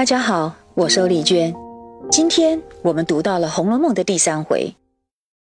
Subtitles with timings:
[0.00, 1.54] 大家好，我是丽娟。
[2.10, 4.74] 今天我们读到了《红楼梦》的第三回，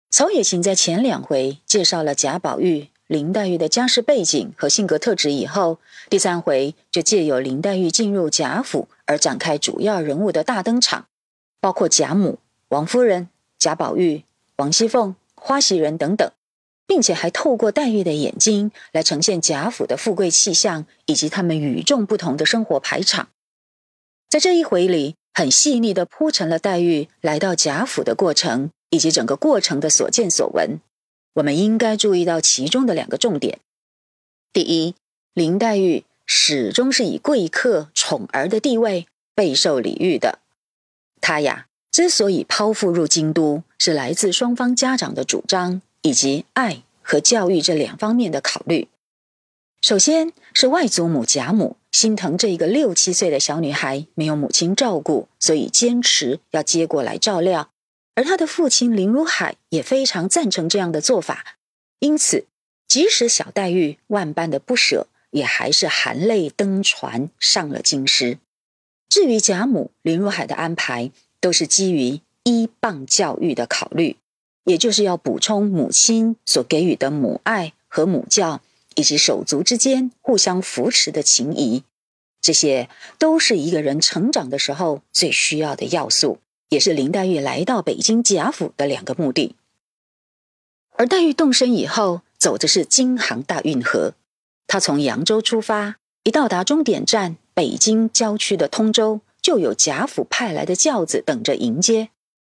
[0.09, 5.77] 曹雪芹在前两回介绍了贾宝玉、林黛玉的家世背景和性格特质以后，
[6.09, 11.05] 第三回就借由林黛玉进入贾府而展开主要人物的大登场，
[11.61, 12.39] 包括贾母、
[12.69, 13.29] 王夫人、
[13.59, 14.23] 贾宝玉、
[14.55, 16.31] 王熙凤、花袭人等等，
[16.87, 23.27] 并且还透过黛玉的眼睛来呈现贾府的富贵气象以及他们与众不同的生活排场。
[24.29, 30.81] 在这一回里，很细腻的铺陈了黛玉来到贾府的过程，以及整个过程的所见所闻。
[31.35, 33.59] 我们应该注意到其中的两个重点：
[34.51, 34.95] 第一，
[35.33, 40.39] 林黛玉始终是以贵客宠儿的地位备受礼遇的。
[41.21, 48.89] 她呀，之所以抛腹入京都，是来自双方家长的主张，以及爱和教育这两方面的考虑。
[49.81, 51.77] 首先是外祖母贾母。
[51.97, 57.71] 心疼这一个六七岁的小女孩没有母亲照顾，所以坚持要接过来照料。
[58.13, 61.57] 而他的父亲林如海也非常赞成这样的做法，
[61.97, 62.45] 因此
[62.87, 68.37] 即使小黛玉万般的不舍，也还是含泪登船上了京师。
[69.09, 71.09] 至于贾母、林如海的安排，
[71.41, 74.17] 都是基于依傍教育的考虑，
[74.65, 78.61] 也就是要补充母亲所给予的母爱和母教。
[78.97, 81.83] 以及手足之间互相扶持的情谊，
[82.41, 86.39] 这些都是一个人成长的时候最需要的要素，
[86.69, 89.55] 也是林黛玉来到北京贾府的两个目的。
[90.95, 94.15] 而黛玉动身以后，走的是京杭大运河，
[94.65, 102.09] 她从扬州出发，一到达终点站北京郊区的通州，就有贾府派来的轿子等着迎接。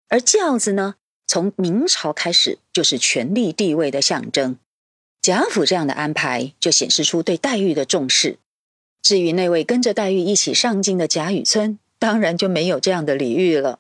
[0.10, 4.60] 而轿子呢，从明朝开始就是权力地位的象征。
[5.28, 8.40] 贾府这样的安排，就显示出对黛玉的重视。
[9.02, 13.80] 至于那位跟着黛玉一起上京的贾雨村，当然就没有这样的礼遇了。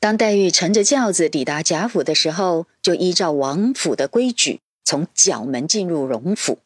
[0.00, 6.60] 当黛玉乘着轿子抵达贾府的时候，就依照王府的规矩，从角门进入荣府。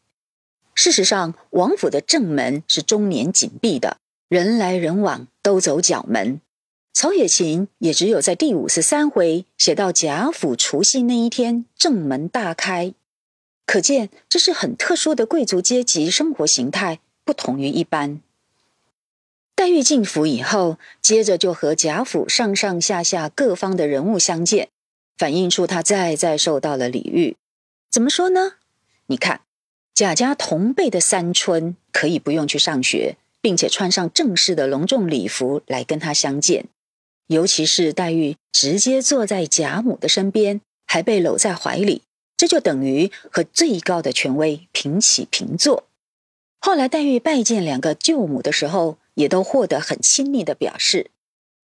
[0.77, 3.97] 事实上，王府的正门是终年紧闭的，
[4.29, 6.41] 人来人往都走角门。
[6.93, 12.95] 曹雪芹也只有在第五十三回写到贾府除夕那一天，正门大开。
[13.69, 18.23] 可见，这是很特殊的贵族阶级生活形态，不同于一般。
[19.55, 24.71] 黛玉进府以后，接着就和贾府上上下下各方的人物相见，
[25.19, 27.37] 反映出她再再受到了礼遇。
[27.91, 28.55] 怎么说呢？
[29.09, 29.43] 你看，
[29.93, 36.65] 贾家同辈的三春可以不用去上学，并且穿上正式的隆重礼服来跟他相见，
[37.27, 42.01] 尤其是黛玉直接坐在贾母的身边，还被搂在怀里。
[42.39, 45.85] 这就等于和最高的权威平起平坐。
[46.61, 51.11] 后来黛玉拜见两个舅母的时候，也都获得很亲密的表示。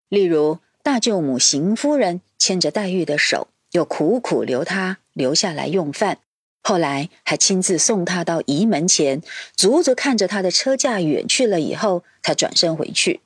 [0.09, 6.19] 例如大舅母邢夫人牵着黛玉的手，又苦苦留她留下来用饭。
[6.61, 9.21] 后来还亲自送她到仪门前，
[9.55, 13.21] 足足看着她的车驾远去了以后，才转身回去。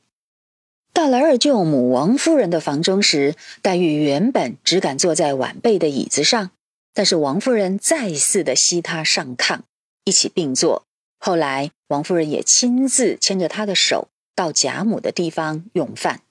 [0.91, 6.51] 到了二舅母王夫人的房中时，黛玉原本只敢坐在晚辈的椅子上。
[6.93, 9.59] 但是王夫人再次的吸他上炕，
[10.03, 10.85] 一起并坐。
[11.17, 16.21] 后来王夫人也亲自牵着他的手到贾母的地方用饭。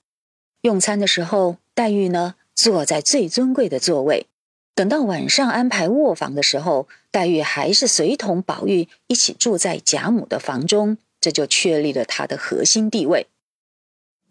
[0.63, 4.27] 用餐的时候，黛玉呢坐在最尊贵的座位。
[4.75, 13.27] 等到晚上安排卧房的时候，黛玉还是随同宝玉一起住在贾母的房中，这就确立了她的核心地位。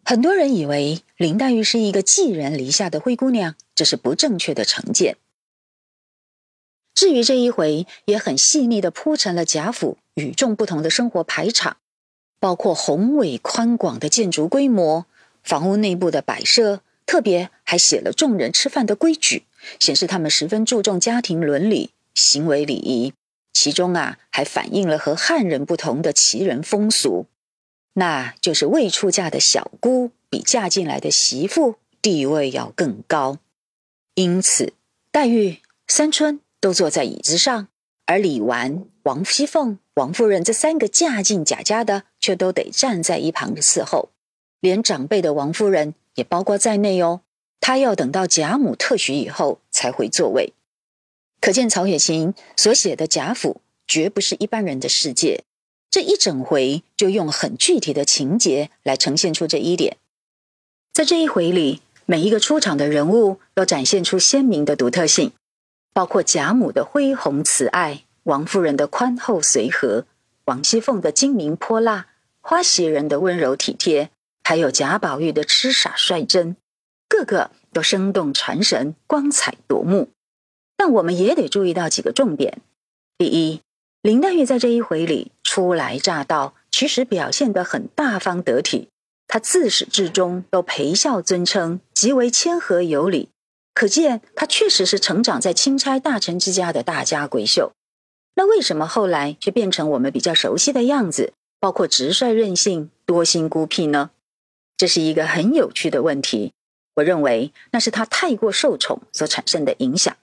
[0.03, 5.17] 很多人以为林黛玉是一个寄人篱下的灰姑娘，这是不正确的成见。
[6.97, 11.77] 至于这一回，也很细腻的铺陈了贾府与众不同的生活排场，
[12.39, 15.05] 包括宏伟宽广的建筑规模、
[15.43, 19.43] 房屋内部的摆设，特别还写了众人吃饭的规矩，
[19.79, 23.13] 显示他们十分注重家庭伦理、行为礼仪。
[23.53, 27.27] 其中啊，还反映了和汉人不同的奇人风俗，
[27.93, 33.37] 那就是未出嫁的小姑比嫁进来的媳妇地位要更高。
[34.15, 34.73] 因此，
[35.11, 36.39] 黛玉、三春。
[36.67, 37.69] 都坐在椅子上，
[38.07, 44.09] 而李纨、王熙凤、王夫人这三个嫁进贾家的，却都得站在一旁的伺候。
[44.59, 47.21] 连长辈的王夫人也包括在内哦。
[47.61, 50.51] 她要等到贾母特许以后才回座位。
[51.39, 55.45] 可见曹雪芹所写的贾府绝不是一般人的世界。
[55.89, 59.95] 这一整回就用很具体的情节来呈现出这一点。
[60.91, 65.31] 在这一回里，每一个出场的人物都展现出鲜明的独特性。
[65.97, 70.05] 包括贾母的恢宏慈爱，王夫人的宽厚随和，
[70.45, 72.05] 王熙凤的精明泼辣，
[72.39, 74.11] 花袭人的温柔体贴，
[74.43, 76.55] 还有贾宝玉的痴傻率真，
[77.09, 80.09] 个个都生动传神、光彩夺目。
[80.75, 82.61] 但我们也得注意到几个重点：
[83.17, 83.61] 第一，
[84.03, 88.89] 林黛玉在这一回里初来乍到，其实表现得很大方得体，
[89.27, 93.29] 她自始至终都陪笑尊称，极为谦和有礼，
[93.77, 97.73] 可见他确实是成长在钦差大臣之家的大家闺秀。
[98.33, 104.09] 那为什么后来却变成我们比较熟悉的样子，包括直率任性、多心孤僻呢？
[104.77, 106.53] 这是一个很有趣的问题。
[106.95, 110.17] 我认为那是他太过受宠所产生的影响。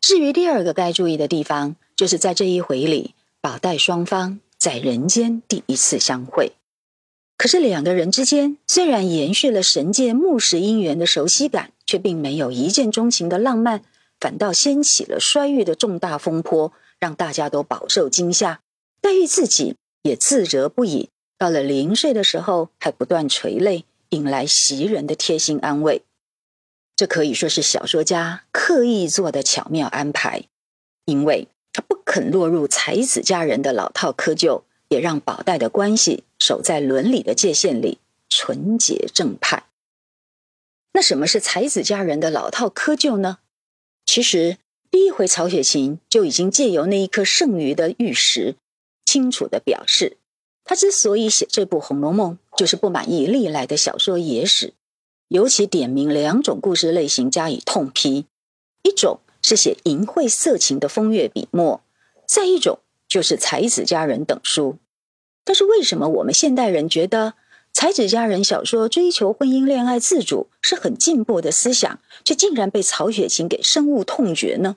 [0.00, 6.52] 至于第二个该注意的地方，就是在这一回里，宝黛双方在人间第一次相会。
[7.36, 13.82] 可是两个人之间虽然延续了神界木石姻缘的熟悉感，却并没有一见钟情的浪漫，
[14.20, 16.72] 反倒掀起了衰玉的重大风波。
[17.00, 18.60] 让大家都饱受惊吓，
[19.00, 21.08] 黛玉自己也自责不已。
[21.36, 26.02] 到了临睡的时候，还不断垂泪，引来袭人的贴心安慰。
[26.94, 30.44] 这可以说是小说家刻意做的巧妙安排，
[31.06, 37.98] 因为他不肯落入才子佳人的老套窠臼，也让宝黛的关系守在伦理的界限里，
[38.28, 39.64] 纯洁正派。
[40.92, 43.38] 那什么是才子佳人的老套窠臼呢？
[44.04, 44.58] 其实。
[44.92, 48.56] 第一回，曹雪芹就已经借由那一颗剩余的玉石，
[49.06, 50.16] 清楚的表示，
[50.64, 54.74] 他之所以写这部《红楼梦》，就是不满意历来的小说野史，
[55.28, 58.26] 尤其点明两种故事类型加以痛批：
[58.82, 61.80] 一种是写淫秽色情的风月笔墨，
[62.26, 64.78] 再一种就是才子佳人等书。
[65.44, 67.34] 但是为什么我们现代人觉得？
[67.72, 74.76] 才子佳人小说追求婚姻恋爱自主是很进步的思想，却竟然被曹雪芹给深恶痛绝呢？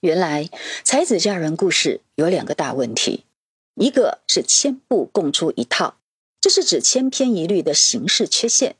[0.00, 0.50] 原来
[0.82, 3.24] 才子佳人故事有两个大问题，
[3.76, 5.96] 一个是千部共出一套，
[6.40, 8.72] 这是指千篇一律的形式缺陷；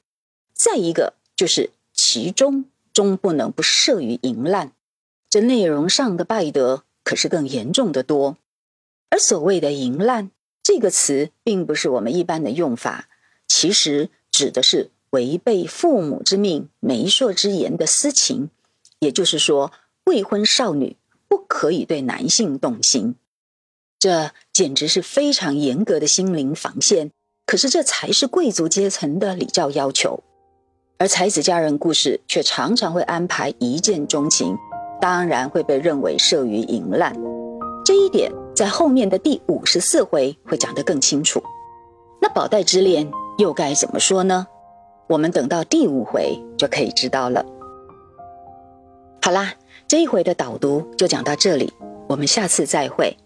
[0.52, 4.72] 再一个就是其中终不能不涉于淫滥，
[5.30, 8.36] 这内容上的败德可是更严重的多。
[9.10, 10.32] 而所谓的淫滥。
[10.62, 13.08] 这个词并不是我们一般的用法，
[13.48, 18.50] 其实指的是违背父母之命、媒妁之言的私情。
[19.00, 19.72] 也就是说，
[20.04, 23.16] 未婚少女不可以对男性动心。
[23.98, 27.10] 这简直是非常严格的心灵防线。
[27.44, 30.22] 可是，这才是贵族阶层的礼教要求。
[30.98, 34.56] 而才子佳人故事却常常会安排一见钟情，
[35.00, 37.12] 当然会被认为涉于淫滥。
[37.84, 38.32] 这一点。
[38.54, 41.42] 在后面的第五十四回会讲得更清楚。
[42.20, 44.46] 那宝黛之恋又该怎么说呢？
[45.08, 47.44] 我们等到第五回就可以知道了。
[49.20, 49.52] 好啦，
[49.86, 51.72] 这一回的导读就讲到这里，
[52.08, 53.16] 我们下次再会。